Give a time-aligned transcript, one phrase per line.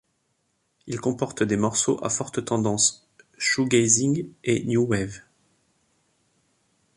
[0.87, 3.07] Il comporte des morceaux à forte tendance
[3.37, 5.21] shoegazing et new wave.